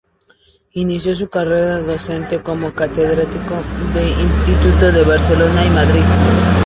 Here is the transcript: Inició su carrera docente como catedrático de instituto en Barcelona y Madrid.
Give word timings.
Inició 0.71 1.15
su 1.15 1.29
carrera 1.29 1.79
docente 1.79 2.41
como 2.41 2.73
catedrático 2.73 3.53
de 3.93 4.09
instituto 4.09 4.89
en 4.89 5.07
Barcelona 5.07 5.63
y 5.63 5.69
Madrid. 5.69 6.01